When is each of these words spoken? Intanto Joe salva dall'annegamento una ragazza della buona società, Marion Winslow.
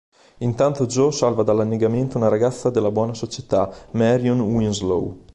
Intanto 0.39 0.87
Joe 0.87 1.11
salva 1.11 1.43
dall'annegamento 1.43 2.17
una 2.17 2.27
ragazza 2.27 2.71
della 2.71 2.89
buona 2.89 3.13
società, 3.13 3.71
Marion 3.91 4.41
Winslow. 4.41 5.25